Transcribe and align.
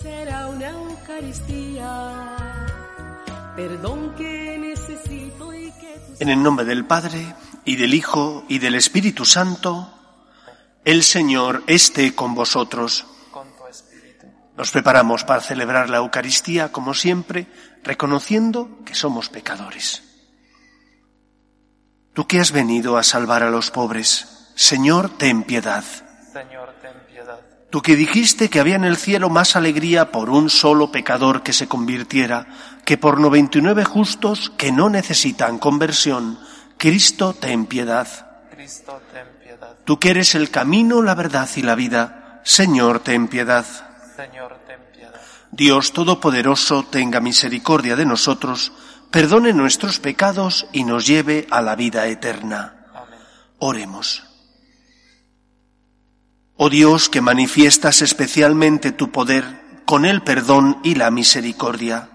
será 0.00 0.48
una 0.48 0.70
Eucaristía. 0.70 2.36
Perdón 3.56 4.14
que 4.16 4.58
necesito 4.58 5.52
y 5.54 5.70
que 5.72 5.98
En 6.20 6.28
el 6.28 6.42
nombre 6.42 6.64
del 6.64 6.84
Padre, 6.84 7.34
y 7.64 7.76
del 7.76 7.94
Hijo, 7.94 8.44
y 8.48 8.58
del 8.58 8.74
Espíritu 8.74 9.24
Santo, 9.24 9.92
el 10.84 11.02
Señor 11.02 11.62
esté 11.66 12.14
con 12.14 12.34
vosotros. 12.34 13.06
Nos 14.56 14.70
preparamos 14.70 15.24
para 15.24 15.40
celebrar 15.40 15.88
la 15.88 15.98
Eucaristía, 15.98 16.70
como 16.72 16.94
siempre, 16.94 17.46
reconociendo 17.82 18.78
que 18.84 18.94
somos 18.94 19.28
pecadores. 19.28 20.02
Tú 22.12 22.26
que 22.26 22.40
has 22.40 22.52
venido 22.52 22.98
a 22.98 23.02
salvar 23.02 23.42
a 23.42 23.50
los 23.50 23.70
pobres, 23.70 24.52
Señor, 24.56 25.16
ten 25.16 25.44
piedad. 25.44 25.84
Señor, 26.32 26.74
ten 26.82 26.92
piedad. 27.06 27.09
Tú 27.70 27.82
que 27.82 27.94
dijiste 27.94 28.50
que 28.50 28.58
había 28.58 28.74
en 28.74 28.84
el 28.84 28.96
cielo 28.96 29.30
más 29.30 29.54
alegría 29.54 30.10
por 30.10 30.28
un 30.28 30.50
solo 30.50 30.90
pecador 30.90 31.44
que 31.44 31.52
se 31.52 31.68
convirtiera 31.68 32.48
que 32.84 32.98
por 32.98 33.20
noventa 33.20 33.58
y 33.58 33.62
nueve 33.62 33.84
justos 33.84 34.50
que 34.56 34.72
no 34.72 34.90
necesitan 34.90 35.58
conversión, 35.58 36.40
Cristo, 36.76 37.32
ten 37.32 37.66
piedad. 37.66 38.08
Cristo, 38.50 39.00
ten 39.12 39.26
piedad. 39.40 39.76
Tú 39.84 40.00
que 40.00 40.10
eres 40.10 40.34
el 40.34 40.50
camino, 40.50 41.00
la 41.00 41.14
verdad 41.14 41.48
y 41.54 41.62
la 41.62 41.76
vida, 41.76 42.40
Señor, 42.42 43.00
ten 43.00 43.28
piedad. 43.28 43.64
Señor, 44.16 44.58
ten 44.66 44.80
piedad. 44.92 45.20
Dios 45.52 45.92
Todopoderoso, 45.92 46.84
tenga 46.90 47.20
misericordia 47.20 47.94
de 47.94 48.06
nosotros, 48.06 48.72
perdone 49.12 49.52
nuestros 49.52 50.00
pecados 50.00 50.66
y 50.72 50.82
nos 50.82 51.06
lleve 51.06 51.46
a 51.50 51.62
la 51.62 51.76
vida 51.76 52.08
eterna. 52.08 52.86
Amén. 52.92 53.20
Oremos. 53.58 54.29
Oh 56.62 56.68
Dios, 56.68 57.08
que 57.08 57.22
manifiestas 57.22 58.02
especialmente 58.02 58.92
tu 58.92 59.10
poder 59.10 59.80
con 59.86 60.04
el 60.04 60.20
perdón 60.22 60.78
y 60.82 60.94
la 60.94 61.10
misericordia, 61.10 62.10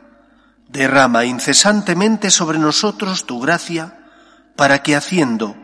derrama 0.69 1.25
incesantemente 1.25 2.29
sobre 2.29 2.59
nosotros 2.59 3.25
tu 3.25 3.39
gracia, 3.39 4.05
para 4.55 4.83
que 4.83 4.95
haciendo 4.95 5.55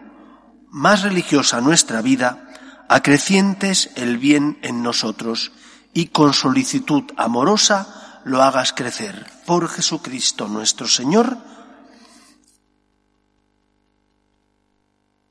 más 0.72 1.04
religiosa 1.04 1.62
nuestra 1.62 2.02
vida, 2.02 2.50
acrecientes 2.90 3.92
el 3.98 4.18
bien 4.18 4.58
en 4.64 4.82
nosotros 4.82 5.52
y 5.94 6.08
con 6.08 6.34
solicitud 6.34 7.04
amorosa 7.18 8.22
lo 8.24 8.42
hagas 8.42 8.74
crecer. 8.74 9.28
Por 9.46 9.70
Jesucristo 9.70 10.48
nuestro 10.48 10.88
Señor. 10.88 11.38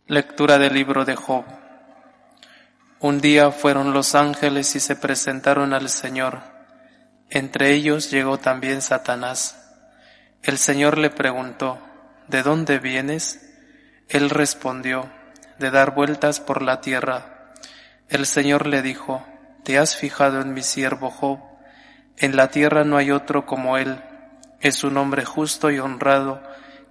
Lectura 0.07 0.57
del 0.57 0.73
libro 0.73 1.05
de 1.05 1.17
Job. 1.17 1.60
Un 3.03 3.23
día 3.23 3.51
fueron 3.51 3.95
los 3.95 4.15
ángeles 4.15 4.77
y 4.77 4.81
se 4.81 4.95
presentaron 4.95 5.73
al 5.73 5.89
Señor. 5.89 6.43
Entre 7.31 7.73
ellos 7.73 8.11
llegó 8.11 8.39
también 8.39 8.83
Satanás. 8.83 9.57
El 10.43 10.59
Señor 10.59 10.99
le 10.99 11.09
preguntó, 11.09 11.79
¿De 12.29 12.43
dónde 12.43 12.79
vienes? 12.79 13.41
Él 14.11 14.29
respondió, 14.29 15.11
de 15.59 15.71
dar 15.71 15.95
vueltas 15.95 16.41
por 16.41 16.61
la 16.61 16.83
tierra. 16.83 17.55
El 18.11 18.27
Señor 18.27 18.67
le 18.67 18.83
dijo, 18.83 19.27
¿te 19.65 19.79
has 19.79 19.97
fijado 19.97 20.43
en 20.43 20.53
mi 20.53 20.63
siervo 20.63 21.11
Job? 21.11 21.41
En 22.19 22.37
la 22.37 22.51
tierra 22.51 22.85
no 22.85 22.99
hay 22.99 23.13
otro 23.13 23.47
como 23.47 23.79
él. 23.79 23.99
Es 24.61 24.85
un 24.85 24.99
hombre 24.99 25.25
justo 25.25 25.71
y 25.71 25.79
honrado, 25.79 26.43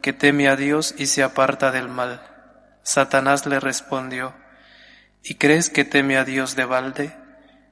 que 0.01 0.11
teme 0.11 0.49
a 0.49 0.55
Dios 0.55 0.95
y 0.97 1.05
se 1.05 1.21
aparta 1.21 1.69
del 1.71 1.87
mal. 1.87 2.19
Satanás 2.81 3.45
le 3.45 3.59
respondió, 3.59 4.33
¿y 5.23 5.35
crees 5.35 5.69
que 5.69 5.85
teme 5.85 6.17
a 6.17 6.25
Dios 6.25 6.55
de 6.55 6.65
balde? 6.65 7.15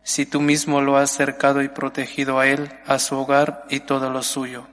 Si 0.04 0.26
tú 0.26 0.40
mismo 0.40 0.82
lo 0.82 0.98
has 0.98 1.12
cercado 1.12 1.62
y 1.62 1.70
protegido 1.70 2.40
a 2.40 2.48
él, 2.48 2.72
a 2.86 3.00
su 3.00 3.18
hogar 3.18 3.66
y 3.70 3.82
todo 3.82 4.10
lo 4.10 4.24
suyo. 4.24 4.68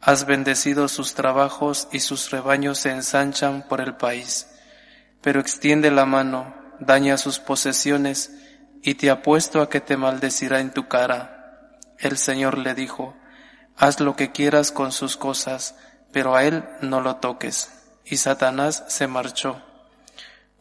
Has 0.00 0.26
bendecido 0.26 0.88
sus 0.88 1.14
trabajos 1.14 1.88
y 1.92 2.00
sus 2.00 2.30
rebaños 2.30 2.78
se 2.78 2.90
ensanchan 2.90 3.66
por 3.68 3.80
el 3.80 3.96
país. 3.96 4.48
Pero 5.20 5.40
extiende 5.40 5.90
la 5.90 6.06
mano, 6.06 6.54
daña 6.80 7.16
sus 7.18 7.38
posesiones 7.38 8.32
y 8.82 8.94
te 8.94 9.10
apuesto 9.10 9.62
a 9.62 9.68
que 9.68 9.80
te 9.80 9.96
maldecirá 9.96 10.60
en 10.60 10.72
tu 10.72 10.88
cara. 10.88 11.78
El 11.98 12.18
Señor 12.18 12.58
le 12.58 12.74
dijo, 12.74 13.16
haz 13.76 14.00
lo 14.00 14.16
que 14.16 14.32
quieras 14.32 14.72
con 14.72 14.90
sus 14.90 15.16
cosas, 15.16 15.76
pero 16.12 16.34
a 16.34 16.44
él 16.44 16.64
no 16.80 17.00
lo 17.00 17.16
toques. 17.16 17.70
Y 18.04 18.16
Satanás 18.16 18.84
se 18.88 19.06
marchó. 19.06 19.62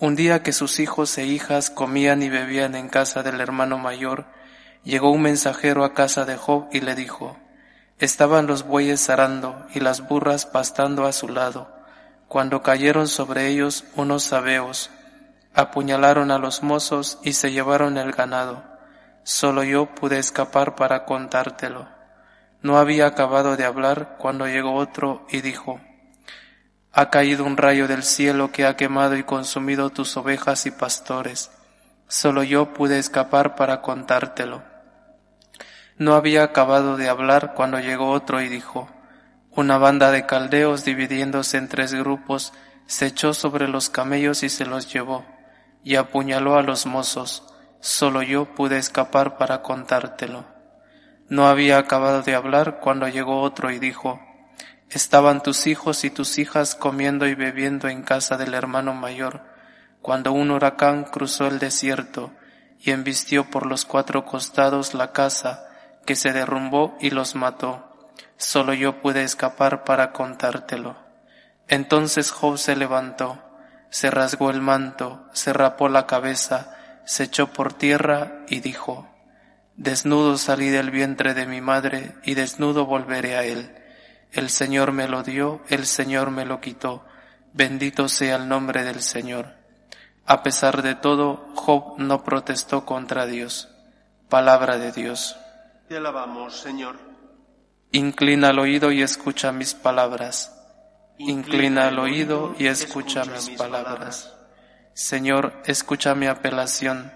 Un 0.02 0.16
día 0.16 0.42
que 0.42 0.52
sus 0.52 0.80
hijos 0.80 1.16
e 1.20 1.28
hijas 1.28 1.70
comían 1.70 2.24
y 2.24 2.30
bebían 2.30 2.74
en 2.74 2.90
casa 2.90 3.22
del 3.22 3.40
hermano 3.40 3.78
mayor, 3.78 4.26
llegó 4.84 5.12
un 5.12 5.22
mensajero 5.22 5.86
a 5.86 5.94
casa 5.94 6.26
de 6.26 6.38
Job 6.38 6.70
y 6.72 6.80
le 6.80 6.96
dijo, 6.96 7.38
Estaban 8.00 8.48
los 8.48 8.64
bueyes 8.64 9.12
arando 9.12 9.68
y 9.76 9.80
las 9.80 10.08
burras 10.08 10.48
pastando 10.48 11.06
a 11.06 11.12
su 11.12 11.30
lado, 11.30 11.72
cuando 12.28 12.64
cayeron 12.64 13.08
sobre 13.08 13.46
ellos 13.50 13.84
unos 13.96 14.24
sabeos, 14.24 14.90
apuñalaron 15.54 16.32
a 16.32 16.40
los 16.40 16.64
mozos 16.64 17.20
y 17.22 17.34
se 17.34 17.52
llevaron 17.52 18.00
el 18.00 18.12
ganado. 18.12 18.64
Solo 19.22 19.64
yo 19.64 19.94
pude 19.94 20.18
escapar 20.18 20.74
para 20.74 21.06
contártelo. 21.06 21.88
No 22.64 22.80
había 22.80 23.06
acabado 23.06 23.56
de 23.56 23.66
hablar 23.66 24.16
cuando 24.18 24.48
llegó 24.48 24.74
otro 24.74 25.28
y 25.30 25.42
dijo, 25.42 25.80
Ha 26.94 27.10
caído 27.10 27.46
un 27.46 27.56
rayo 27.56 27.88
del 27.88 28.04
cielo 28.04 28.52
que 28.52 28.66
ha 28.66 28.76
quemado 28.76 29.16
y 29.16 29.24
consumido 29.24 29.92
tus 29.92 30.18
ovejas 30.18 30.66
y 30.66 30.72
pastores. 30.72 31.50
Solo 32.10 32.44
yo 32.44 32.74
pude 32.74 33.00
escapar 33.00 33.56
para 33.56 33.82
contártelo. 33.82 34.64
No 35.98 36.16
había 36.16 36.44
acabado 36.44 36.98
de 36.98 37.08
hablar 37.08 37.54
cuando 37.54 37.80
llegó 37.80 38.10
otro 38.12 38.42
y 38.42 38.50
dijo, 38.50 38.90
Una 39.52 39.78
banda 39.78 40.12
de 40.12 40.26
caldeos 40.26 40.84
dividiéndose 40.84 41.58
en 41.58 41.70
tres 41.70 41.94
grupos 41.94 42.52
se 42.88 43.06
echó 43.06 43.34
sobre 43.34 43.70
los 43.70 43.90
camellos 43.90 44.44
y 44.44 44.50
se 44.50 44.66
los 44.66 44.92
llevó, 44.92 45.26
y 45.86 45.96
apuñaló 45.96 46.58
a 46.58 46.62
los 46.62 46.86
mozos. 46.86 47.48
Solo 47.80 48.22
yo 48.22 48.54
pude 48.54 48.78
escapar 48.78 49.38
para 49.38 49.62
contártelo. 49.62 50.46
No 51.30 51.48
había 51.48 51.78
acabado 51.78 52.22
de 52.22 52.36
hablar 52.36 52.82
cuando 52.82 53.08
llegó 53.08 53.40
otro 53.40 53.72
y 53.72 53.80
dijo, 53.80 54.20
Estaban 54.92 55.42
tus 55.42 55.68
hijos 55.68 56.04
y 56.04 56.10
tus 56.10 56.38
hijas 56.38 56.76
comiendo 56.76 57.26
y 57.26 57.34
bebiendo 57.34 57.88
en 57.88 58.04
casa 58.04 58.36
del 58.36 58.54
hermano 58.54 58.94
mayor, 58.94 59.42
cuando 60.02 60.34
un 60.34 60.52
huracán 60.52 61.06
cruzó 61.06 61.48
el 61.48 61.60
desierto 61.60 62.34
y 62.78 62.92
embistió 62.92 63.50
por 63.50 63.66
los 63.66 63.86
cuatro 63.86 64.26
costados 64.26 64.94
la 64.94 65.14
casa, 65.14 65.66
que 66.06 66.18
se 66.18 66.34
derrumbó 66.34 66.98
y 67.00 67.12
los 67.12 67.36
mató. 67.36 68.12
Solo 68.36 68.74
yo 68.74 69.02
pude 69.02 69.24
escapar 69.24 69.86
para 69.86 70.12
contártelo. 70.12 70.98
Entonces 71.70 72.32
Job 72.32 72.58
se 72.58 72.76
levantó, 72.76 73.42
se 73.90 74.12
rasgó 74.12 74.50
el 74.50 74.60
manto, 74.60 75.26
se 75.32 75.54
rapó 75.54 75.88
la 75.88 76.06
cabeza, 76.06 76.76
se 77.06 77.24
echó 77.24 77.54
por 77.54 77.72
tierra 77.72 78.42
y 78.50 78.60
dijo, 78.60 79.08
Desnudo 79.78 80.38
salí 80.38 80.68
del 80.68 80.92
vientre 80.92 81.34
de 81.34 81.46
mi 81.46 81.62
madre 81.62 82.16
y 82.24 82.34
desnudo 82.34 82.86
volveré 82.86 83.38
a 83.38 83.46
él. 83.46 83.81
El 84.32 84.50
Señor 84.50 84.94
me 84.94 85.10
lo 85.10 85.24
dio, 85.24 85.62
el 85.68 85.86
Señor 85.86 86.32
me 86.32 86.46
lo 86.46 86.62
quitó. 86.62 87.04
Bendito 87.54 88.08
sea 88.08 88.38
el 88.38 88.48
nombre 88.48 88.84
del 88.84 89.02
Señor. 89.02 89.56
A 90.26 90.42
pesar 90.42 90.82
de 90.82 90.96
todo, 90.96 91.48
Job 91.56 91.96
no 91.98 92.24
protestó 92.24 92.86
contra 92.86 93.26
Dios. 93.26 93.68
Palabra 94.30 94.78
de 94.78 94.94
Dios. 94.94 95.36
Te 95.90 95.98
alabamos, 95.98 96.56
Señor. 96.58 96.98
Inclina 97.92 98.52
el 98.52 98.60
oído 98.60 98.94
y 98.94 99.02
escucha 99.02 99.52
mis 99.52 99.74
palabras. 99.74 100.58
Inclina 101.18 101.90
el 101.90 102.00
oído 102.00 102.56
y 102.58 102.68
escucha 102.68 103.26
mis 103.26 103.50
palabras. 103.50 104.34
Señor, 104.94 105.62
escucha 105.66 106.16
mi 106.16 106.28
apelación. 106.28 107.12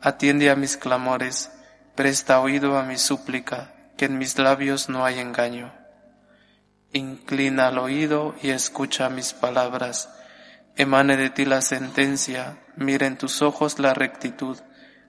Atiende 0.00 0.48
a 0.48 0.54
mis 0.54 0.76
clamores. 0.76 1.50
Presta 1.96 2.40
oído 2.40 2.78
a 2.78 2.84
mi 2.84 2.98
súplica, 2.98 3.74
que 3.96 4.04
en 4.04 4.16
mis 4.16 4.38
labios 4.38 4.88
no 4.88 5.04
hay 5.04 5.18
engaño. 5.18 5.81
Inclina 6.94 7.68
el 7.68 7.78
oído 7.78 8.34
y 8.42 8.50
escucha 8.50 9.08
mis 9.08 9.32
palabras. 9.32 10.10
Emane 10.76 11.16
de 11.16 11.30
ti 11.30 11.46
la 11.46 11.62
sentencia, 11.62 12.58
mire 12.76 13.06
en 13.06 13.16
tus 13.16 13.40
ojos 13.40 13.78
la 13.78 13.94
rectitud. 13.94 14.58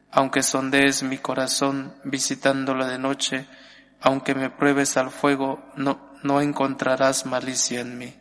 Aunque 0.09 0.43
sondees 0.43 1.03
mi 1.03 1.17
corazón 1.17 1.95
visitándolo 2.03 2.85
de 2.85 2.99
noche, 2.99 3.47
aunque 3.99 4.33
me 4.33 4.49
pruebes 4.49 4.95
al 4.95 5.11
fuego, 5.11 5.71
no, 5.75 6.13
no 6.23 6.39
encontrarás 6.39 7.25
malicia 7.25 7.81
en 7.81 7.97
mí. 7.97 8.15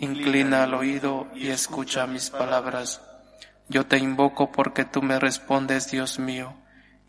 Inclina 0.00 0.64
el 0.64 0.72
oído 0.72 1.28
y 1.34 1.48
escucha 1.48 2.06
mis 2.06 2.30
palabras. 2.30 3.02
Yo 3.68 3.86
te 3.86 3.98
invoco 3.98 4.52
porque 4.52 4.84
tú 4.86 5.02
me 5.02 5.18
respondes, 5.18 5.90
Dios 5.90 6.18
mío. 6.18 6.54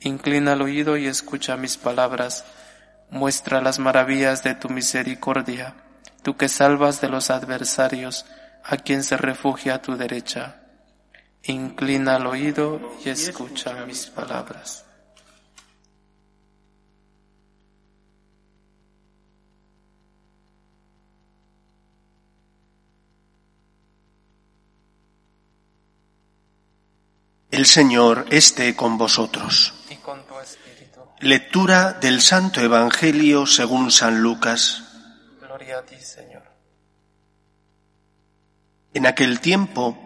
Inclina 0.02 0.54
el 0.54 0.62
oído 0.62 0.98
y 0.98 1.08
escucha 1.08 1.56
mis 1.56 1.78
palabras 1.78 2.44
muestra 3.10 3.62
las 3.62 3.80
maravillas 3.80 4.44
de 4.44 4.56
tu 4.56 4.70
misericordia, 4.70 5.76
tú 6.24 6.38
que 6.38 6.50
salvas 6.50 7.02
de 7.02 7.10
los 7.10 7.30
adversarios 7.30 8.26
a 8.64 8.78
quien 8.78 9.04
se 9.04 9.18
refugia 9.18 9.76
a 9.76 9.82
tu 9.82 9.96
derecha. 9.96 10.62
Inclina 11.44 12.18
el 12.18 12.26
oído 12.26 12.82
y 13.06 13.10
escucha 13.10 13.86
mis 13.86 14.08
palabras. 14.08 14.86
El 27.56 27.66
Señor 27.68 28.26
esté 28.32 28.76
con 28.76 28.98
vosotros. 28.98 29.74
Y 29.90 29.96
con 29.96 30.22
tu 30.28 30.38
espíritu 30.42 30.65
Lectura 31.26 31.94
del 31.94 32.22
Santo 32.22 32.62
Evangelio 32.62 33.48
según 33.48 33.90
San 33.90 34.22
Lucas. 34.22 34.84
Gloria 35.42 35.80
a 35.80 35.82
ti, 35.82 35.96
Señor. 36.00 36.44
En 38.94 39.08
aquel 39.08 39.40
tiempo, 39.40 39.98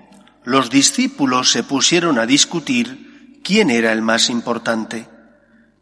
los 0.45 0.69
discípulos 0.69 1.51
se 1.51 1.63
pusieron 1.63 2.19
a 2.19 2.25
discutir 2.25 3.41
quién 3.43 3.69
era 3.69 3.91
el 3.91 4.01
más 4.01 4.29
importante. 4.29 5.09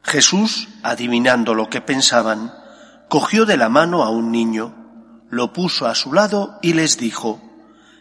Jesús, 0.01 0.69
adivinando 0.81 1.53
lo 1.53 1.69
que 1.69 1.81
pensaban, 1.81 2.51
cogió 3.07 3.45
de 3.45 3.57
la 3.57 3.69
mano 3.69 4.01
a 4.01 4.09
un 4.09 4.31
niño, 4.31 5.21
lo 5.29 5.53
puso 5.53 5.85
a 5.85 5.93
su 5.93 6.13
lado 6.13 6.57
y 6.63 6.73
les 6.73 6.97
dijo, 6.97 7.39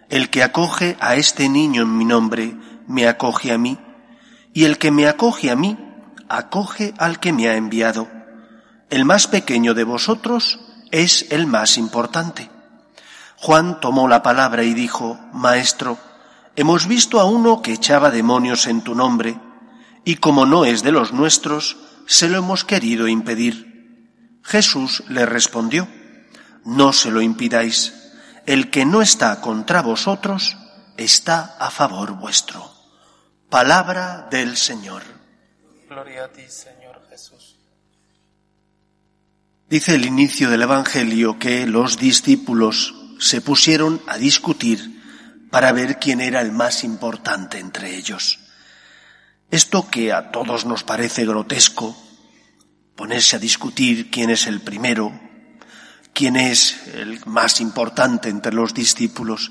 El 0.08 0.30
que 0.30 0.42
acoge 0.42 0.96
a 1.00 1.16
este 1.16 1.50
niño 1.50 1.82
en 1.82 1.98
mi 1.98 2.06
nombre, 2.06 2.56
me 2.88 3.06
acoge 3.06 3.52
a 3.52 3.58
mí, 3.58 3.78
y 4.54 4.64
el 4.64 4.78
que 4.78 4.90
me 4.90 5.06
acoge 5.06 5.50
a 5.50 5.54
mí, 5.54 5.85
acoge 6.28 6.94
al 6.98 7.20
que 7.20 7.32
me 7.32 7.48
ha 7.48 7.56
enviado. 7.56 8.08
El 8.90 9.04
más 9.04 9.26
pequeño 9.26 9.74
de 9.74 9.84
vosotros 9.84 10.60
es 10.90 11.26
el 11.30 11.46
más 11.46 11.78
importante. 11.78 12.50
Juan 13.36 13.80
tomó 13.80 14.08
la 14.08 14.22
palabra 14.22 14.62
y 14.62 14.74
dijo, 14.74 15.18
Maestro, 15.32 15.98
hemos 16.54 16.86
visto 16.86 17.20
a 17.20 17.24
uno 17.24 17.62
que 17.62 17.72
echaba 17.72 18.10
demonios 18.10 18.66
en 18.66 18.82
tu 18.82 18.94
nombre, 18.94 19.38
y 20.04 20.16
como 20.16 20.46
no 20.46 20.64
es 20.64 20.82
de 20.82 20.92
los 20.92 21.12
nuestros, 21.12 21.76
se 22.06 22.28
lo 22.28 22.38
hemos 22.38 22.64
querido 22.64 23.08
impedir. 23.08 24.40
Jesús 24.42 25.02
le 25.08 25.26
respondió, 25.26 25.88
No 26.64 26.92
se 26.92 27.10
lo 27.10 27.20
impidáis, 27.20 27.92
el 28.46 28.70
que 28.70 28.84
no 28.86 29.02
está 29.02 29.40
contra 29.40 29.82
vosotros, 29.82 30.56
está 30.96 31.56
a 31.58 31.70
favor 31.70 32.12
vuestro. 32.12 32.70
Palabra 33.50 34.28
del 34.30 34.56
Señor. 34.56 35.15
Gloria 35.96 36.24
a 36.24 36.28
ti, 36.28 36.42
Señor 36.46 37.00
Jesús. 37.08 37.56
Dice 39.66 39.94
el 39.94 40.04
inicio 40.04 40.50
del 40.50 40.60
Evangelio 40.60 41.38
que 41.38 41.66
los 41.66 41.98
discípulos 41.98 42.94
se 43.18 43.40
pusieron 43.40 44.02
a 44.06 44.18
discutir 44.18 45.48
para 45.50 45.72
ver 45.72 45.98
quién 45.98 46.20
era 46.20 46.42
el 46.42 46.52
más 46.52 46.84
importante 46.84 47.58
entre 47.60 47.96
ellos. 47.96 48.40
Esto 49.50 49.88
que 49.90 50.12
a 50.12 50.30
todos 50.32 50.66
nos 50.66 50.84
parece 50.84 51.24
grotesco, 51.24 51.96
ponerse 52.94 53.36
a 53.36 53.38
discutir 53.38 54.10
quién 54.10 54.28
es 54.28 54.46
el 54.46 54.60
primero, 54.60 55.18
quién 56.12 56.36
es 56.36 56.88
el 56.88 57.24
más 57.24 57.62
importante 57.62 58.28
entre 58.28 58.52
los 58.52 58.74
discípulos, 58.74 59.50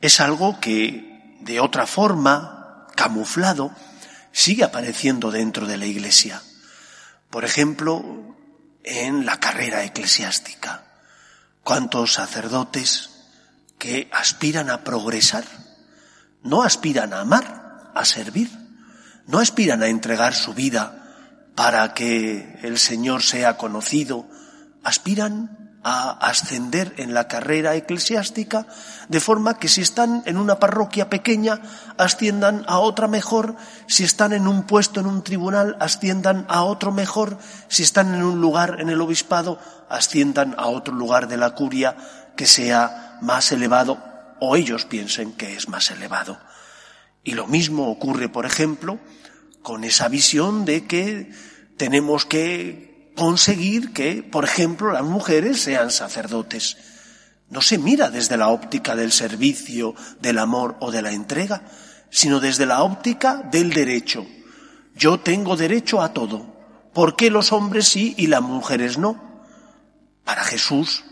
es 0.00 0.20
algo 0.20 0.60
que 0.60 1.36
de 1.40 1.58
otra 1.58 1.84
forma, 1.88 2.86
camuflado, 2.94 3.74
sigue 4.32 4.64
apareciendo 4.64 5.30
dentro 5.30 5.66
de 5.66 5.76
la 5.76 5.86
Iglesia. 5.86 6.42
Por 7.30 7.44
ejemplo, 7.44 8.36
en 8.84 9.26
la 9.26 9.38
carrera 9.38 9.84
eclesiástica. 9.84 10.84
¿Cuántos 11.62 12.14
sacerdotes 12.14 13.10
que 13.78 14.08
aspiran 14.12 14.70
a 14.70 14.84
progresar? 14.84 15.44
No 16.42 16.62
aspiran 16.62 17.12
a 17.12 17.20
amar, 17.20 17.92
a 17.94 18.04
servir. 18.04 18.50
No 19.26 19.38
aspiran 19.38 19.82
a 19.82 19.88
entregar 19.88 20.34
su 20.34 20.54
vida 20.54 21.52
para 21.54 21.92
que 21.92 22.58
el 22.62 22.78
Señor 22.78 23.22
sea 23.22 23.58
conocido. 23.58 24.26
Aspiran 24.82 25.67
a 25.90 26.10
ascender 26.10 26.92
en 26.98 27.14
la 27.14 27.28
carrera 27.28 27.74
eclesiástica, 27.74 28.66
de 29.08 29.20
forma 29.20 29.58
que 29.58 29.68
si 29.68 29.80
están 29.80 30.22
en 30.26 30.36
una 30.36 30.58
parroquia 30.58 31.08
pequeña, 31.08 31.62
asciendan 31.96 32.62
a 32.68 32.78
otra 32.78 33.08
mejor, 33.08 33.56
si 33.86 34.04
están 34.04 34.34
en 34.34 34.46
un 34.46 34.64
puesto 34.64 35.00
en 35.00 35.06
un 35.06 35.24
tribunal, 35.24 35.78
asciendan 35.80 36.44
a 36.50 36.62
otro 36.62 36.92
mejor, 36.92 37.38
si 37.68 37.84
están 37.84 38.14
en 38.14 38.22
un 38.22 38.38
lugar 38.38 38.80
en 38.80 38.90
el 38.90 39.00
obispado, 39.00 39.58
asciendan 39.88 40.54
a 40.58 40.66
otro 40.66 40.92
lugar 40.92 41.26
de 41.26 41.38
la 41.38 41.54
curia 41.54 41.96
que 42.36 42.46
sea 42.46 43.16
más 43.22 43.50
elevado 43.50 43.98
o 44.40 44.56
ellos 44.56 44.84
piensen 44.84 45.32
que 45.32 45.56
es 45.56 45.70
más 45.70 45.90
elevado. 45.90 46.38
Y 47.24 47.32
lo 47.32 47.46
mismo 47.46 47.90
ocurre, 47.90 48.28
por 48.28 48.44
ejemplo, 48.44 48.98
con 49.62 49.84
esa 49.84 50.08
visión 50.08 50.66
de 50.66 50.86
que 50.86 51.32
tenemos 51.78 52.26
que 52.26 52.87
conseguir 53.18 53.92
que, 53.92 54.22
por 54.22 54.44
ejemplo, 54.44 54.92
las 54.92 55.02
mujeres 55.02 55.60
sean 55.60 55.90
sacerdotes. 55.90 56.76
No 57.50 57.60
se 57.60 57.76
mira 57.76 58.10
desde 58.10 58.36
la 58.36 58.48
óptica 58.48 58.94
del 58.94 59.10
servicio, 59.10 59.96
del 60.20 60.38
amor 60.38 60.76
o 60.78 60.92
de 60.92 61.02
la 61.02 61.10
entrega, 61.10 61.62
sino 62.10 62.38
desde 62.38 62.64
la 62.64 62.84
óptica 62.84 63.42
del 63.50 63.72
derecho. 63.72 64.24
Yo 64.94 65.18
tengo 65.18 65.56
derecho 65.56 66.00
a 66.00 66.12
todo. 66.12 66.90
¿Por 66.94 67.16
qué 67.16 67.28
los 67.28 67.50
hombres 67.50 67.88
sí 67.88 68.14
y 68.16 68.28
las 68.28 68.40
mujeres 68.40 68.98
no? 68.98 69.42
Para 70.22 70.44
Jesús, 70.44 71.04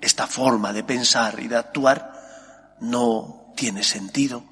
esta 0.00 0.26
forma 0.26 0.72
de 0.72 0.82
pensar 0.82 1.40
y 1.40 1.48
de 1.48 1.56
actuar 1.56 2.74
no 2.80 3.52
tiene 3.54 3.82
sentido. 3.82 4.44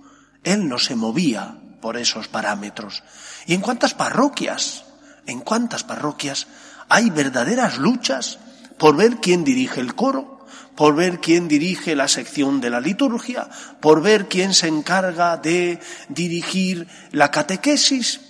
Él 0.44 0.68
no 0.68 0.78
se 0.78 0.94
movía 0.94 1.56
por 1.80 1.96
esos 1.96 2.28
parámetros. 2.28 3.02
¿Y 3.46 3.54
en 3.54 3.62
cuántas 3.62 3.94
parroquias? 3.94 4.84
¿En 5.24 5.40
cuántas 5.40 5.84
parroquias 5.84 6.48
hay 6.92 7.08
verdaderas 7.08 7.78
luchas 7.78 8.38
por 8.76 8.96
ver 8.96 9.16
quién 9.16 9.44
dirige 9.44 9.80
el 9.80 9.94
coro, 9.94 10.44
por 10.76 10.94
ver 10.94 11.20
quién 11.20 11.48
dirige 11.48 11.96
la 11.96 12.06
sección 12.06 12.60
de 12.60 12.68
la 12.68 12.80
liturgia, 12.80 13.48
por 13.80 14.02
ver 14.02 14.28
quién 14.28 14.52
se 14.52 14.68
encarga 14.68 15.38
de 15.38 15.80
dirigir 16.10 16.86
la 17.10 17.30
catequesis. 17.30 18.20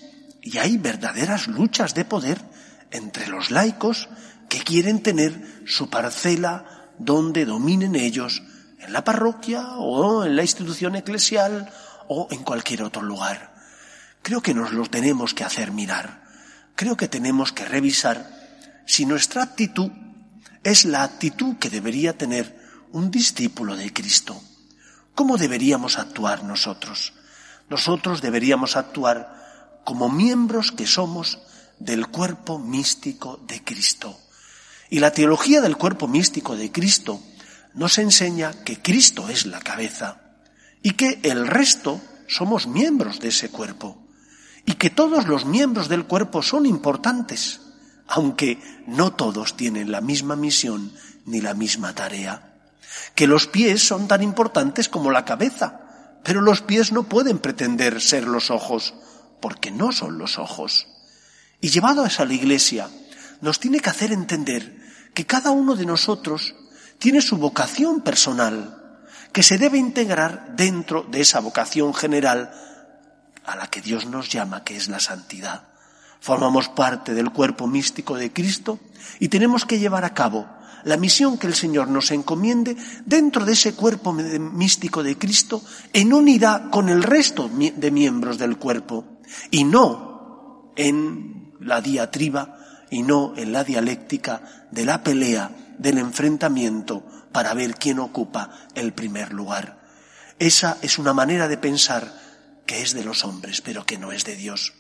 Y 0.40 0.58
hay 0.58 0.76
verdaderas 0.76 1.48
luchas 1.48 1.94
de 1.94 2.04
poder 2.04 2.38
entre 2.92 3.26
los 3.26 3.50
laicos 3.50 4.08
que 4.48 4.60
quieren 4.60 5.02
tener 5.02 5.64
su 5.66 5.90
parcela 5.90 6.92
donde 6.98 7.44
dominen 7.44 7.96
ellos, 7.96 8.44
en 8.78 8.92
la 8.92 9.02
parroquia 9.02 9.76
o 9.78 10.24
en 10.24 10.36
la 10.36 10.42
institución 10.42 10.94
eclesial 10.94 11.68
o 12.06 12.28
en 12.30 12.44
cualquier 12.44 12.84
otro 12.84 13.02
lugar. 13.02 13.54
Creo 14.22 14.40
que 14.40 14.54
nos 14.54 14.72
lo 14.72 14.86
tenemos 14.86 15.34
que 15.34 15.42
hacer 15.42 15.72
mirar. 15.72 16.22
Creo 16.76 16.96
que 16.96 17.08
tenemos 17.08 17.52
que 17.52 17.64
revisar 17.64 18.41
si 18.86 19.06
nuestra 19.06 19.42
actitud 19.42 19.90
es 20.62 20.84
la 20.84 21.02
actitud 21.02 21.56
que 21.56 21.70
debería 21.70 22.16
tener 22.16 22.58
un 22.92 23.10
discípulo 23.10 23.76
de 23.76 23.92
Cristo. 23.92 24.40
¿Cómo 25.14 25.36
deberíamos 25.38 25.98
actuar 25.98 26.44
nosotros? 26.44 27.12
Nosotros 27.68 28.22
deberíamos 28.22 28.76
actuar 28.76 29.80
como 29.84 30.08
miembros 30.08 30.72
que 30.72 30.86
somos 30.86 31.38
del 31.78 32.06
cuerpo 32.08 32.58
místico 32.58 33.40
de 33.46 33.62
Cristo. 33.64 34.18
Y 34.90 35.00
la 35.00 35.12
teología 35.12 35.60
del 35.60 35.76
cuerpo 35.76 36.06
místico 36.06 36.56
de 36.56 36.70
Cristo 36.70 37.20
nos 37.74 37.98
enseña 37.98 38.52
que 38.64 38.80
Cristo 38.80 39.28
es 39.28 39.46
la 39.46 39.60
cabeza 39.60 40.20
y 40.82 40.92
que 40.92 41.20
el 41.22 41.46
resto 41.46 42.00
somos 42.28 42.66
miembros 42.66 43.20
de 43.20 43.28
ese 43.28 43.48
cuerpo 43.50 43.98
y 44.66 44.74
que 44.74 44.90
todos 44.90 45.26
los 45.26 45.44
miembros 45.44 45.88
del 45.88 46.04
cuerpo 46.04 46.42
son 46.42 46.66
importantes 46.66 47.60
aunque 48.08 48.58
no 48.86 49.12
todos 49.12 49.56
tienen 49.56 49.90
la 49.90 50.00
misma 50.00 50.36
misión 50.36 50.92
ni 51.24 51.40
la 51.40 51.54
misma 51.54 51.94
tarea. 51.94 52.54
Que 53.14 53.26
los 53.26 53.46
pies 53.46 53.86
son 53.86 54.08
tan 54.08 54.22
importantes 54.22 54.88
como 54.88 55.10
la 55.10 55.24
cabeza, 55.24 55.80
pero 56.22 56.40
los 56.40 56.60
pies 56.60 56.92
no 56.92 57.04
pueden 57.04 57.38
pretender 57.38 58.00
ser 58.00 58.24
los 58.24 58.50
ojos, 58.50 58.94
porque 59.40 59.70
no 59.70 59.92
son 59.92 60.18
los 60.18 60.38
ojos. 60.38 60.86
Y 61.60 61.70
llevado 61.70 62.04
a 62.04 62.24
la 62.24 62.34
iglesia, 62.34 62.88
nos 63.40 63.60
tiene 63.60 63.80
que 63.80 63.90
hacer 63.90 64.12
entender 64.12 64.80
que 65.14 65.26
cada 65.26 65.50
uno 65.50 65.74
de 65.74 65.86
nosotros 65.86 66.54
tiene 66.98 67.20
su 67.20 67.36
vocación 67.38 68.02
personal, 68.02 69.04
que 69.32 69.42
se 69.42 69.58
debe 69.58 69.78
integrar 69.78 70.54
dentro 70.56 71.02
de 71.02 71.20
esa 71.20 71.40
vocación 71.40 71.94
general 71.94 72.52
a 73.44 73.56
la 73.56 73.68
que 73.68 73.80
Dios 73.80 74.06
nos 74.06 74.28
llama, 74.28 74.62
que 74.62 74.76
es 74.76 74.88
la 74.88 75.00
santidad 75.00 75.71
formamos 76.22 76.68
parte 76.68 77.14
del 77.14 77.32
cuerpo 77.32 77.66
místico 77.66 78.16
de 78.16 78.32
Cristo 78.32 78.78
y 79.18 79.26
tenemos 79.26 79.66
que 79.66 79.80
llevar 79.80 80.04
a 80.04 80.14
cabo 80.14 80.46
la 80.84 80.96
misión 80.96 81.36
que 81.36 81.48
el 81.48 81.54
Señor 81.54 81.88
nos 81.88 82.12
encomiende 82.12 82.76
dentro 83.04 83.44
de 83.44 83.52
ese 83.52 83.74
cuerpo 83.74 84.12
místico 84.12 85.02
de 85.02 85.18
Cristo 85.18 85.62
en 85.92 86.12
unidad 86.12 86.70
con 86.70 86.88
el 86.88 87.02
resto 87.02 87.50
de 87.50 87.90
miembros 87.90 88.38
del 88.38 88.56
cuerpo 88.56 89.18
y 89.50 89.64
no 89.64 90.72
en 90.76 91.54
la 91.60 91.80
diatriba 91.80 92.56
y 92.88 93.02
no 93.02 93.34
en 93.36 93.52
la 93.52 93.64
dialéctica 93.64 94.68
de 94.70 94.84
la 94.84 95.02
pelea, 95.02 95.50
del 95.78 95.98
enfrentamiento 95.98 97.04
para 97.32 97.52
ver 97.52 97.74
quién 97.74 97.98
ocupa 97.98 98.68
el 98.76 98.92
primer 98.92 99.32
lugar. 99.32 99.82
Esa 100.38 100.78
es 100.82 100.98
una 100.98 101.14
manera 101.14 101.48
de 101.48 101.58
pensar 101.58 102.12
que 102.64 102.82
es 102.82 102.94
de 102.94 103.02
los 103.02 103.24
hombres, 103.24 103.60
pero 103.60 103.84
que 103.84 103.98
no 103.98 104.12
es 104.12 104.24
de 104.24 104.36
Dios. 104.36 104.72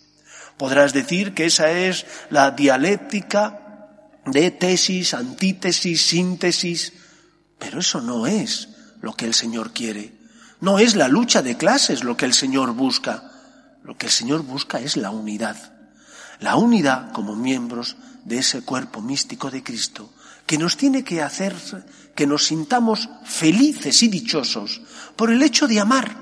Podrás 0.62 0.92
decir 0.92 1.34
que 1.34 1.46
esa 1.46 1.72
es 1.72 2.06
la 2.30 2.52
dialéctica 2.52 3.88
de 4.24 4.52
tesis, 4.52 5.12
antítesis, 5.12 6.00
síntesis, 6.06 6.92
pero 7.58 7.80
eso 7.80 8.00
no 8.00 8.28
es 8.28 8.68
lo 9.00 9.12
que 9.14 9.24
el 9.24 9.34
Señor 9.34 9.72
quiere. 9.72 10.14
No 10.60 10.78
es 10.78 10.94
la 10.94 11.08
lucha 11.08 11.42
de 11.42 11.56
clases 11.56 12.04
lo 12.04 12.16
que 12.16 12.26
el 12.26 12.32
Señor 12.32 12.74
busca. 12.74 13.28
Lo 13.82 13.98
que 13.98 14.06
el 14.06 14.12
Señor 14.12 14.44
busca 14.44 14.78
es 14.78 14.96
la 14.96 15.10
unidad. 15.10 15.56
La 16.38 16.54
unidad 16.54 17.10
como 17.10 17.34
miembros 17.34 17.96
de 18.24 18.38
ese 18.38 18.62
cuerpo 18.62 19.02
místico 19.02 19.50
de 19.50 19.64
Cristo, 19.64 20.14
que 20.46 20.58
nos 20.58 20.76
tiene 20.76 21.02
que 21.02 21.22
hacer 21.22 21.56
que 22.14 22.28
nos 22.28 22.46
sintamos 22.46 23.08
felices 23.24 24.00
y 24.04 24.06
dichosos 24.06 24.80
por 25.16 25.32
el 25.32 25.42
hecho 25.42 25.66
de 25.66 25.80
amar, 25.80 26.16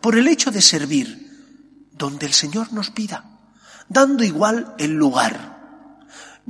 por 0.00 0.18
el 0.18 0.26
hecho 0.26 0.50
de 0.50 0.60
servir, 0.60 1.86
donde 1.92 2.26
el 2.26 2.32
Señor 2.32 2.72
nos 2.72 2.90
pida, 2.90 3.35
dando 3.88 4.24
igual 4.24 4.74
el 4.78 4.92
lugar. 4.92 5.56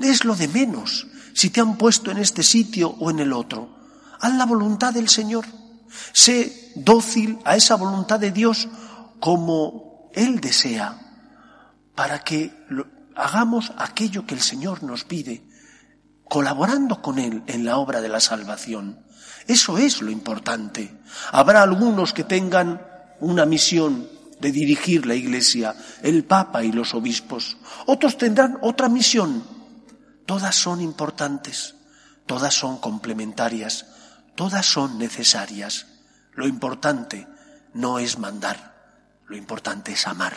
Es 0.00 0.24
lo 0.24 0.34
de 0.34 0.48
menos 0.48 1.06
si 1.34 1.50
te 1.50 1.60
han 1.60 1.76
puesto 1.76 2.10
en 2.10 2.18
este 2.18 2.42
sitio 2.42 2.90
o 2.98 3.10
en 3.10 3.18
el 3.18 3.32
otro. 3.32 3.76
Haz 4.20 4.34
la 4.34 4.46
voluntad 4.46 4.92
del 4.92 5.08
Señor. 5.08 5.44
Sé 6.12 6.72
dócil 6.74 7.38
a 7.44 7.56
esa 7.56 7.76
voluntad 7.76 8.18
de 8.18 8.30
Dios 8.30 8.68
como 9.20 10.10
Él 10.14 10.40
desea, 10.40 10.98
para 11.94 12.20
que 12.20 12.52
hagamos 13.14 13.72
aquello 13.78 14.26
que 14.26 14.34
el 14.34 14.40
Señor 14.40 14.82
nos 14.82 15.04
pide, 15.04 15.48
colaborando 16.24 17.00
con 17.00 17.18
Él 17.18 17.42
en 17.46 17.64
la 17.64 17.78
obra 17.78 18.00
de 18.00 18.08
la 18.08 18.20
salvación. 18.20 19.04
Eso 19.46 19.78
es 19.78 20.02
lo 20.02 20.10
importante. 20.10 20.98
Habrá 21.32 21.62
algunos 21.62 22.12
que 22.12 22.24
tengan 22.24 22.82
una 23.20 23.46
misión 23.46 24.08
de 24.40 24.52
dirigir 24.52 25.06
la 25.06 25.14
Iglesia, 25.14 25.74
el 26.02 26.24
Papa 26.24 26.64
y 26.64 26.72
los 26.72 26.94
obispos. 26.94 27.56
Otros 27.86 28.18
tendrán 28.18 28.58
otra 28.60 28.88
misión. 28.88 29.44
Todas 30.26 30.56
son 30.56 30.80
importantes, 30.80 31.74
todas 32.26 32.52
son 32.52 32.78
complementarias, 32.78 33.86
todas 34.34 34.66
son 34.66 34.98
necesarias. 34.98 35.86
Lo 36.34 36.46
importante 36.46 37.26
no 37.72 37.98
es 37.98 38.18
mandar, 38.18 38.74
lo 39.26 39.36
importante 39.36 39.92
es 39.92 40.06
amar. 40.06 40.36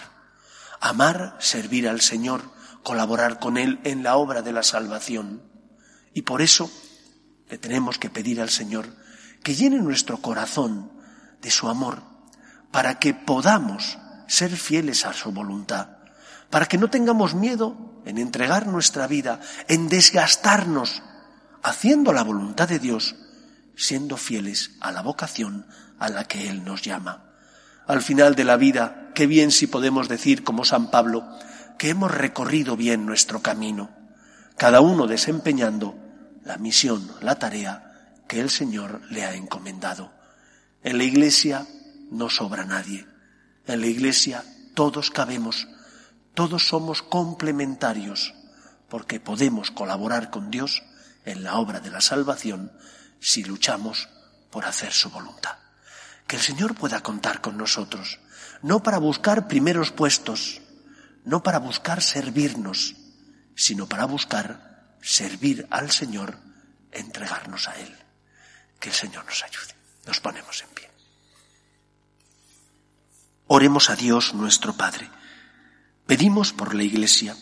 Amar, 0.80 1.36
servir 1.40 1.90
al 1.90 2.02
Señor, 2.02 2.42
colaborar 2.84 3.40
con 3.40 3.58
Él 3.58 3.80
en 3.84 4.04
la 4.04 4.16
obra 4.16 4.42
de 4.42 4.54
la 4.54 4.64
salvación. 4.64 5.44
Y 6.14 6.22
por 6.22 6.42
eso 6.42 6.72
le 7.50 7.58
tenemos 7.58 7.98
que 7.98 8.10
pedir 8.10 8.42
al 8.42 8.50
Señor 8.50 8.88
que 9.44 9.56
llene 9.56 9.78
nuestro 9.80 10.18
corazón 10.18 10.92
de 11.42 11.50
su 11.50 11.68
amor, 11.70 12.04
para 12.72 13.00
que 13.00 13.14
podamos 13.14 13.98
ser 14.28 14.56
fieles 14.56 15.06
a 15.06 15.14
su 15.14 15.32
voluntad, 15.32 15.98
para 16.50 16.66
que 16.66 16.78
no 16.78 16.90
tengamos 16.90 17.34
miedo 17.34 18.02
en 18.06 18.18
entregar 18.18 18.68
nuestra 18.68 19.08
vida, 19.08 19.40
en 19.68 19.90
desgastarnos, 19.90 21.02
haciendo 21.64 22.14
la 22.14 22.24
voluntad 22.24 22.68
de 22.68 22.80
Dios, 22.80 23.16
siendo 23.76 24.18
fieles 24.18 24.72
a 24.82 24.92
la 24.92 25.02
vocación 25.02 25.66
a 26.00 26.10
la 26.10 26.26
que 26.26 26.50
Él 26.50 26.64
nos 26.64 26.82
llama. 26.82 27.26
Al 27.88 28.02
final 28.02 28.36
de 28.36 28.44
la 28.44 28.58
vida, 28.58 29.10
qué 29.16 29.26
bien 29.26 29.52
si 29.52 29.68
podemos 29.68 30.08
decir, 30.08 30.44
como 30.44 30.64
San 30.64 30.92
Pablo, 30.92 31.28
que 31.78 31.90
hemos 31.90 32.12
recorrido 32.12 32.78
bien 32.78 33.06
nuestro 33.06 33.42
camino, 33.42 33.90
cada 34.58 34.82
uno 34.82 35.08
desempeñando 35.08 35.96
la 36.44 36.58
misión, 36.58 37.10
la 37.22 37.36
tarea 37.36 38.20
que 38.28 38.40
el 38.40 38.50
Señor 38.50 39.02
le 39.10 39.26
ha 39.26 39.34
encomendado. 39.34 40.12
En 40.84 40.98
la 40.98 41.04
Iglesia 41.04 41.66
no 42.10 42.30
sobra 42.30 42.66
nadie. 42.66 43.08
En 43.66 43.82
la 43.82 43.88
Iglesia 43.88 44.44
todos 44.74 45.12
cabemos, 45.12 45.68
todos 46.34 46.68
somos 46.68 47.02
complementarios, 47.02 48.34
porque 48.88 49.20
podemos 49.20 49.72
colaborar 49.72 50.30
con 50.30 50.52
Dios 50.52 50.84
en 51.26 51.44
la 51.44 51.56
obra 51.56 51.80
de 51.80 51.92
la 51.92 52.02
salvación 52.02 52.72
si 53.20 53.44
luchamos 53.44 54.10
por 54.50 54.66
hacer 54.66 54.92
su 54.92 55.10
voluntad. 55.10 55.58
Que 56.28 56.38
el 56.38 56.42
Señor 56.42 56.76
pueda 56.76 57.02
contar 57.02 57.42
con 57.42 57.58
nosotros, 57.58 58.20
no 58.62 58.82
para 58.84 58.98
buscar 58.98 59.48
primeros 59.48 59.92
puestos, 59.92 60.62
no 61.26 61.44
para 61.44 61.60
buscar 61.60 62.02
servirnos, 62.02 62.96
sino 63.56 63.88
para 63.88 64.06
buscar 64.06 64.98
servir 65.02 65.68
al 65.70 65.92
Señor, 65.92 66.38
entregarnos 66.92 67.68
a 67.68 67.76
Él. 67.80 67.96
Que 68.80 68.90
el 68.90 68.96
Señor 68.96 69.26
nos 69.26 69.44
ayude. 69.44 69.76
Nos 70.06 70.20
ponemos 70.22 70.62
en 70.62 70.70
pie. 70.70 70.79
Oremos 73.52 73.90
a 73.90 73.96
Dios 73.96 74.36
nuestro 74.36 74.74
Padre. 74.74 75.10
Pedimos 76.06 76.54
por 76.54 76.76
la 76.76 76.84
Iglesia, 76.84 77.36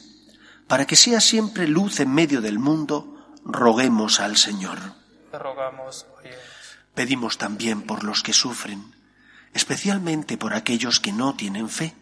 para 0.65 0.87
que 0.87 0.95
sea 0.95 1.19
siempre 1.19 1.67
luz 1.67 1.99
en 1.99 2.13
medio 2.13 2.39
del 2.39 2.59
mundo, 2.59 3.35
roguemos 3.43 4.21
al 4.21 4.37
Señor. 4.37 4.79
rogamos, 5.33 6.05
Pedimos 6.95 7.37
también 7.37 7.81
por 7.81 8.05
los 8.05 8.23
que 8.23 8.31
sufren, 8.31 8.95
especialmente 9.53 10.37
por 10.37 10.53
aquellos 10.53 11.01
que 11.01 11.11
no 11.11 11.35
tienen 11.35 11.67
fe 11.67 11.93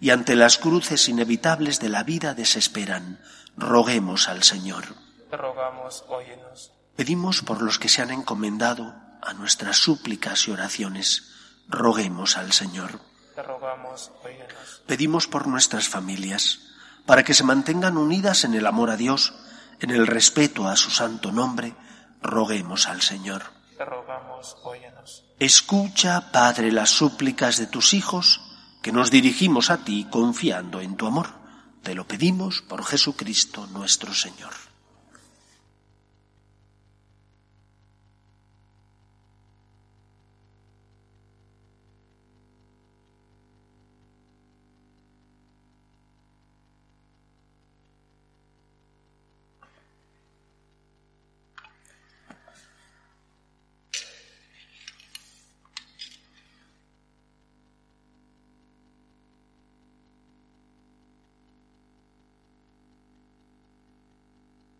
y 0.00 0.10
ante 0.10 0.36
las 0.36 0.58
cruces 0.58 1.08
inevitables 1.08 1.80
de 1.80 1.88
la 1.88 2.02
vida 2.02 2.34
desesperan. 2.34 3.22
Roguemos 3.56 4.28
al 4.28 4.42
Señor. 4.42 4.84
Rogamos, 5.32 6.04
óyenos. 6.08 6.72
Pedimos 6.94 7.40
por 7.40 7.62
los 7.62 7.78
que 7.78 7.88
se 7.88 8.02
han 8.02 8.10
encomendado 8.10 8.94
a 9.22 9.32
nuestras 9.32 9.78
súplicas 9.78 10.46
y 10.46 10.50
oraciones. 10.50 11.32
Roguemos 11.70 12.36
al 12.36 12.52
Señor. 12.52 13.00
Te 13.36 13.42
rogamos, 13.42 14.12
óyenos. 14.24 14.82
Pedimos 14.86 15.28
por 15.28 15.46
nuestras 15.46 15.90
familias, 15.90 16.60
para 17.04 17.22
que 17.22 17.34
se 17.34 17.44
mantengan 17.44 17.98
unidas 17.98 18.44
en 18.44 18.54
el 18.54 18.66
amor 18.66 18.88
a 18.88 18.96
Dios, 18.96 19.34
en 19.78 19.90
el 19.90 20.06
respeto 20.06 20.66
a 20.66 20.74
su 20.74 20.90
santo 20.90 21.32
nombre. 21.32 21.74
Roguemos 22.22 22.88
al 22.88 23.02
Señor. 23.02 23.42
Te 23.76 23.84
rogamos, 23.84 24.56
óyenos. 24.62 25.26
Escucha, 25.38 26.32
Padre, 26.32 26.72
las 26.72 26.88
súplicas 26.88 27.58
de 27.58 27.66
tus 27.66 27.92
hijos 27.92 28.40
que 28.80 28.90
nos 28.90 29.10
dirigimos 29.10 29.68
a 29.68 29.84
ti 29.84 30.06
confiando 30.10 30.80
en 30.80 30.96
tu 30.96 31.06
amor. 31.06 31.28
Te 31.82 31.94
lo 31.94 32.06
pedimos 32.08 32.62
por 32.62 32.86
Jesucristo 32.86 33.66
nuestro 33.66 34.14
Señor. 34.14 34.54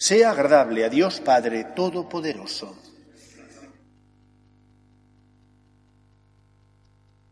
sea 0.00 0.30
agradable 0.30 0.82
a 0.86 0.88
Dios 0.88 1.20
Padre 1.20 1.62
Todopoderoso. 1.76 2.74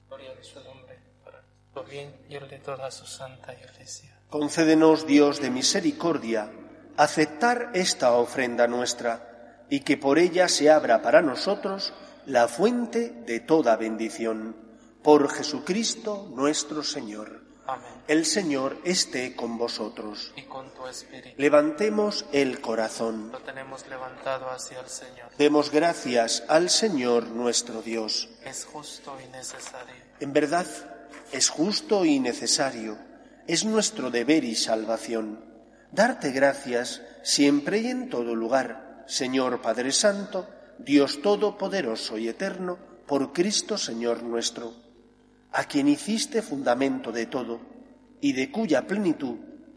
Gloria 0.06 0.34
de 0.34 0.44
su 0.44 0.62
nombre, 0.62 0.98
para 1.25 1.40
nuestro 1.40 1.84
bien 1.84 2.14
y 2.28 2.34
el 2.34 2.46
de 2.46 2.58
toda 2.58 2.90
su 2.90 3.06
santa 3.06 3.54
iglesia. 3.54 4.20
Concédenos, 4.28 5.06
Dios 5.06 5.40
de 5.40 5.48
misericordia, 5.50 6.52
aceptar 6.98 7.70
esta 7.72 8.12
ofrenda 8.12 8.66
nuestra 8.66 9.64
y 9.70 9.80
que 9.80 9.96
por 9.96 10.18
ella 10.18 10.46
se 10.48 10.70
abra 10.70 11.00
para 11.00 11.22
nosotros 11.22 11.94
la 12.26 12.48
fuente 12.48 13.12
de 13.25 13.40
toda 13.40 13.76
bendición. 13.76 14.56
Por 15.02 15.30
Jesucristo 15.30 16.30
nuestro 16.34 16.82
Señor. 16.82 17.48
Amén. 17.68 17.87
El 18.08 18.25
Señor 18.25 18.78
esté 18.84 19.37
con 19.37 19.58
vosotros. 19.58 20.32
Y 20.37 20.42
con 20.44 20.72
tu 20.72 20.87
espíritu. 20.87 21.34
Levantemos 21.37 22.25
el 22.32 22.62
corazón. 22.62 23.30
Lo 23.30 23.40
tenemos 23.40 23.87
levantado 23.88 24.48
hacia 24.48 24.80
el 24.80 24.88
Señor. 24.88 25.28
Demos 25.37 25.70
gracias 25.70 26.44
al 26.48 26.70
Señor 26.70 27.26
nuestro 27.26 27.82
Dios. 27.82 28.30
Es 28.42 28.64
justo 28.64 29.18
y 29.22 29.30
necesario. 29.30 29.94
En 30.18 30.32
verdad, 30.32 30.66
es 31.30 31.50
justo 31.50 32.06
y 32.06 32.18
necesario. 32.20 32.96
Es 33.46 33.66
nuestro 33.66 34.10
deber 34.10 34.44
y 34.44 34.56
salvación. 34.56 35.44
Darte 35.92 36.32
gracias 36.32 37.02
siempre 37.22 37.80
y 37.80 37.88
en 37.88 38.08
todo 38.08 38.34
lugar, 38.34 39.04
Señor 39.06 39.60
Padre 39.60 39.92
Santo, 39.92 40.48
Dios 40.78 41.20
Todopoderoso 41.20 42.16
y 42.16 42.28
Eterno, 42.28 42.78
por 43.06 43.34
Cristo 43.34 43.76
Señor 43.76 44.22
nuestro, 44.22 44.75
a 45.52 45.64
quien 45.64 45.88
hiciste 45.88 46.43
fundamento 46.43 47.12
de 47.12 47.26
todo 47.26 47.61
y 48.21 48.33
de 48.33 48.50
cuya 48.50 48.87
plenitud 48.87 49.37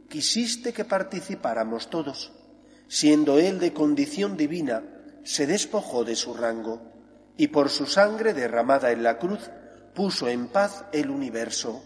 quisiste 0.10 0.74
que 0.74 0.86
participáramos 0.86 1.90
todos. 1.90 2.34
Siendo 2.88 3.40
Él 3.40 3.60
de 3.60 3.72
condición 3.72 4.36
divina, 4.36 4.84
se 5.24 5.48
despojó 5.48 6.04
de 6.04 6.16
su 6.16 6.34
rango 6.34 6.82
y 7.38 7.48
por 7.48 7.70
su 7.70 7.86
sangre 7.86 8.34
derramada 8.34 8.92
en 8.92 9.04
la 9.04 9.18
cruz 9.18 9.50
puso 9.96 10.28
en 10.28 10.48
paz 10.48 10.86
el 10.92 11.10
universo. 11.10 11.84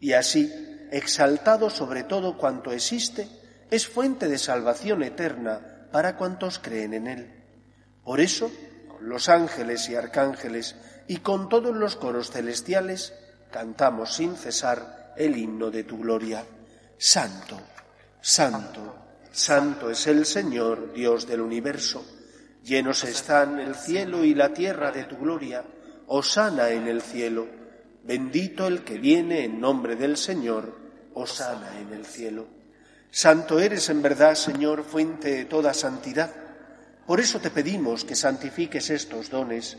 Y 0.00 0.12
así, 0.12 0.52
exaltado 0.90 1.70
sobre 1.70 2.04
todo 2.04 2.36
cuanto 2.36 2.72
existe, 2.72 3.28
es 3.70 3.88
fuente 3.88 4.28
de 4.28 4.38
salvación 4.38 5.02
eterna 5.02 5.88
para 5.90 6.16
cuantos 6.16 6.58
creen 6.58 6.94
en 6.94 7.06
Él. 7.06 7.44
Por 8.04 8.20
eso, 8.20 8.50
con 8.88 9.08
los 9.08 9.28
ángeles 9.28 9.88
y 9.88 9.94
arcángeles 9.94 10.76
y 11.08 11.18
con 11.18 11.48
todos 11.48 11.74
los 11.76 11.96
coros 11.96 12.30
celestiales, 12.30 13.14
cantamos 13.50 14.14
sin 14.14 14.36
cesar 14.36 15.14
el 15.16 15.36
himno 15.36 15.70
de 15.70 15.84
tu 15.84 15.98
gloria. 15.98 16.44
Santo, 16.98 17.58
santo, 18.20 18.96
santo 19.30 19.90
es 19.90 20.06
el 20.06 20.26
Señor, 20.26 20.92
Dios 20.92 21.26
del 21.26 21.40
universo. 21.40 22.04
Llenos 22.64 23.04
están 23.04 23.60
el 23.60 23.74
cielo 23.74 24.24
y 24.24 24.34
la 24.34 24.52
tierra 24.52 24.90
de 24.90 25.04
tu 25.04 25.16
gloria. 25.16 25.64
Osana 26.08 26.70
en 26.70 26.88
el 26.88 27.02
cielo. 27.02 27.46
Bendito 28.02 28.66
el 28.66 28.82
que 28.82 28.98
viene 28.98 29.44
en 29.44 29.60
nombre 29.60 29.96
del 29.96 30.16
Señor. 30.16 30.76
Osana 31.14 31.78
en 31.80 31.92
el 31.92 32.04
cielo. 32.04 32.46
Santo 33.10 33.60
eres 33.60 33.88
en 33.88 34.02
verdad, 34.02 34.34
Señor, 34.34 34.84
fuente 34.84 35.30
de 35.30 35.44
toda 35.44 35.72
santidad. 35.72 36.30
Por 37.06 37.20
eso 37.20 37.38
te 37.40 37.50
pedimos 37.50 38.04
que 38.04 38.16
santifiques 38.16 38.90
estos 38.90 39.30
dones 39.30 39.78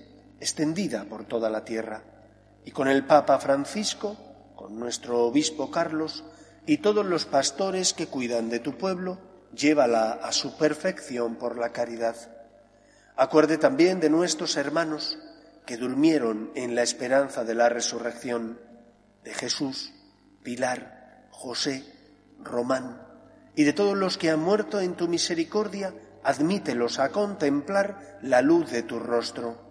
extendida 0.41 1.05
por 1.05 1.23
toda 1.23 1.49
la 1.49 1.63
tierra, 1.63 2.03
y 2.65 2.71
con 2.71 2.87
el 2.87 3.05
Papa 3.05 3.39
Francisco, 3.39 4.17
con 4.55 4.77
nuestro 4.77 5.25
Obispo 5.25 5.71
Carlos, 5.71 6.25
y 6.65 6.79
todos 6.79 7.05
los 7.05 7.25
pastores 7.25 7.93
que 7.93 8.07
cuidan 8.07 8.49
de 8.49 8.59
tu 8.59 8.77
pueblo, 8.77 9.19
llévala 9.55 10.13
a 10.13 10.31
su 10.31 10.57
perfección 10.57 11.35
por 11.35 11.57
la 11.57 11.71
caridad. 11.71 12.15
Acuerde 13.15 13.57
también 13.57 13.99
de 13.99 14.09
nuestros 14.09 14.57
hermanos 14.57 15.19
que 15.65 15.77
durmieron 15.77 16.51
en 16.55 16.73
la 16.75 16.81
esperanza 16.81 17.43
de 17.43 17.55
la 17.55 17.69
resurrección, 17.69 18.59
de 19.23 19.33
Jesús, 19.35 19.93
Pilar, 20.43 21.27
José, 21.29 21.85
Román, 22.39 22.99
y 23.55 23.63
de 23.63 23.73
todos 23.73 23.95
los 23.95 24.17
que 24.17 24.31
han 24.31 24.39
muerto 24.39 24.79
en 24.79 24.95
tu 24.95 25.07
misericordia, 25.07 25.93
admítelos 26.23 26.97
a 26.97 27.09
contemplar 27.09 28.17
la 28.23 28.41
luz 28.41 28.71
de 28.71 28.81
tu 28.81 28.97
rostro. 28.97 29.70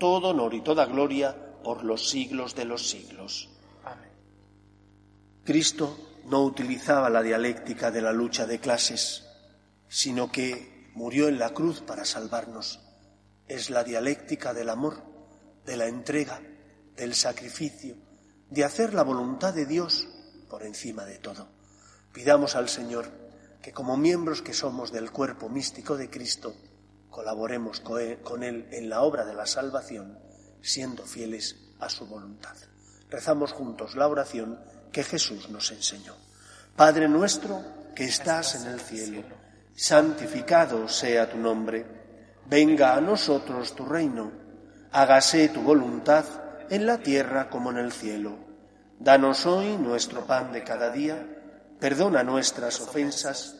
todo 0.00 0.30
honor 0.30 0.54
y 0.54 0.62
toda 0.62 0.86
gloria 0.86 1.36
por 1.62 1.84
los 1.84 2.10
siglos 2.10 2.56
de 2.56 2.64
los 2.64 2.90
siglos. 2.90 3.48
Amén. 3.84 4.10
Cristo 5.44 5.96
no 6.26 6.42
utilizaba 6.42 7.08
la 7.08 7.22
dialéctica 7.22 7.92
de 7.92 8.02
la 8.02 8.12
lucha 8.12 8.46
de 8.46 8.58
clases, 8.58 9.24
sino 9.88 10.32
que 10.32 10.90
murió 10.94 11.28
en 11.28 11.38
la 11.38 11.50
cruz 11.50 11.80
para 11.82 12.04
salvarnos. 12.04 12.80
Es 13.46 13.70
la 13.70 13.84
dialéctica 13.84 14.52
del 14.52 14.70
amor, 14.70 15.02
de 15.64 15.76
la 15.76 15.86
entrega, 15.86 16.40
del 16.96 17.14
sacrificio, 17.14 17.96
de 18.48 18.64
hacer 18.64 18.94
la 18.94 19.02
voluntad 19.02 19.54
de 19.54 19.66
Dios 19.66 20.08
por 20.48 20.64
encima 20.64 21.04
de 21.04 21.18
todo. 21.18 21.48
Pidamos 22.12 22.56
al 22.56 22.68
Señor 22.68 23.10
que 23.62 23.72
como 23.72 23.96
miembros 23.96 24.42
que 24.42 24.54
somos 24.54 24.90
del 24.90 25.10
cuerpo 25.10 25.48
místico 25.48 25.96
de 25.96 26.10
Cristo, 26.10 26.54
colaboremos 27.10 27.80
con 27.80 28.42
Él 28.42 28.68
en 28.70 28.88
la 28.88 29.02
obra 29.02 29.24
de 29.24 29.34
la 29.34 29.46
salvación, 29.46 30.18
siendo 30.62 31.04
fieles 31.04 31.56
a 31.80 31.88
su 31.88 32.06
voluntad. 32.06 32.56
Rezamos 33.08 33.52
juntos 33.52 33.96
la 33.96 34.08
oración 34.08 34.60
que 34.92 35.02
Jesús 35.02 35.50
nos 35.50 35.70
enseñó. 35.72 36.14
Padre 36.76 37.08
nuestro, 37.08 37.62
que 37.94 38.04
estás 38.04 38.54
en 38.54 38.66
el 38.66 38.80
cielo, 38.80 39.22
santificado 39.74 40.88
sea 40.88 41.30
tu 41.30 41.36
nombre, 41.36 41.84
venga 42.46 42.94
a 42.94 43.00
nosotros 43.00 43.74
tu 43.74 43.84
reino, 43.84 44.30
hágase 44.92 45.48
tu 45.48 45.62
voluntad 45.62 46.24
en 46.70 46.86
la 46.86 46.98
tierra 46.98 47.50
como 47.50 47.70
en 47.70 47.78
el 47.78 47.92
cielo. 47.92 48.38
Danos 48.98 49.46
hoy 49.46 49.76
nuestro 49.76 50.26
pan 50.26 50.52
de 50.52 50.62
cada 50.62 50.90
día, 50.90 51.26
perdona 51.78 52.22
nuestras 52.22 52.80
ofensas, 52.80 53.59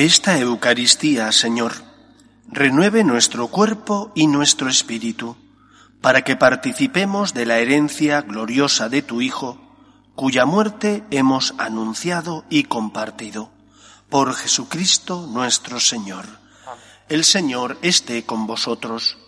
Que 0.00 0.06
esta 0.06 0.38
Eucaristía, 0.38 1.30
Señor, 1.30 1.74
renueve 2.48 3.04
nuestro 3.04 3.48
cuerpo 3.48 4.12
y 4.14 4.28
nuestro 4.28 4.70
espíritu, 4.70 5.36
para 6.00 6.22
que 6.22 6.36
participemos 6.36 7.34
de 7.34 7.44
la 7.44 7.58
herencia 7.58 8.22
gloriosa 8.22 8.88
de 8.88 9.02
tu 9.02 9.20
Hijo, 9.20 9.60
cuya 10.14 10.46
muerte 10.46 11.04
hemos 11.10 11.52
anunciado 11.58 12.46
y 12.48 12.62
compartido. 12.62 13.50
Por 14.08 14.32
Jesucristo 14.32 15.26
nuestro 15.26 15.78
Señor. 15.78 16.24
El 17.10 17.22
Señor 17.22 17.76
esté 17.82 18.24
con 18.24 18.46
vosotros. 18.46 19.18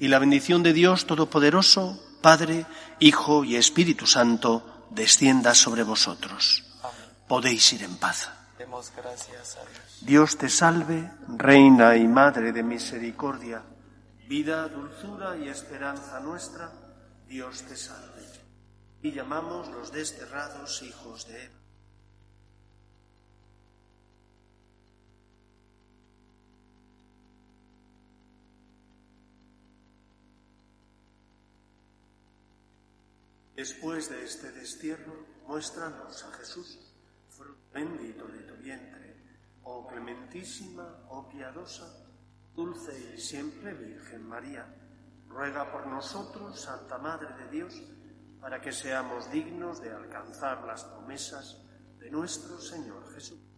Y 0.00 0.08
la 0.08 0.18
bendición 0.18 0.62
de 0.62 0.72
Dios 0.72 1.04
Todopoderoso, 1.04 2.02
Padre, 2.22 2.64
Hijo 3.00 3.44
y 3.44 3.56
Espíritu 3.56 4.06
Santo, 4.06 4.86
descienda 4.92 5.54
sobre 5.54 5.82
vosotros. 5.82 6.64
Podéis 7.28 7.70
ir 7.74 7.82
en 7.82 7.96
paz. 7.96 8.30
Demos 8.58 8.92
gracias 8.96 9.56
a 9.56 9.60
Dios. 9.68 9.98
Dios 10.02 10.38
te 10.38 10.48
salve, 10.48 11.10
Reina 11.28 11.96
y 11.96 12.06
Madre 12.06 12.52
de 12.52 12.62
Misericordia, 12.62 13.64
vida, 14.28 14.68
dulzura 14.68 15.36
y 15.36 15.48
esperanza 15.48 16.20
nuestra, 16.20 16.70
Dios 17.26 17.62
te 17.62 17.76
salve. 17.76 18.22
Y 19.02 19.12
llamamos 19.12 19.68
los 19.68 19.92
desterrados 19.92 20.82
hijos 20.82 21.26
de 21.26 21.44
Eva. 21.44 21.54
Después 33.56 34.10
de 34.10 34.24
este 34.24 34.52
destierro, 34.52 35.26
muéstranos 35.46 36.24
a 36.24 36.32
Jesús, 36.32 36.78
bendito 37.72 38.26
de 38.28 38.38
tu 38.40 38.54
vientre, 38.56 39.16
oh 39.64 39.86
clementísima, 39.86 41.06
oh 41.08 41.28
piadosa, 41.28 42.06
dulce 42.54 43.14
y 43.16 43.20
siempre 43.20 43.74
Virgen 43.74 44.28
María. 44.28 44.66
Ruega 45.28 45.70
por 45.72 45.86
nosotros, 45.86 46.60
Santa 46.60 46.98
Madre 46.98 47.34
de 47.36 47.50
Dios, 47.50 47.82
para 48.40 48.60
que 48.60 48.72
seamos 48.72 49.30
dignos 49.30 49.80
de 49.80 49.90
alcanzar 49.90 50.64
las 50.64 50.84
promesas 50.84 51.60
de 51.98 52.10
nuestro 52.10 52.60
Señor 52.60 53.12
Jesús. 53.12 53.53